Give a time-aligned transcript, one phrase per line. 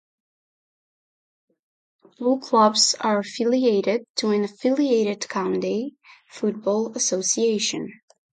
[2.19, 5.95] All clubs are affiliated to an affiliated County
[6.27, 8.01] Football Association.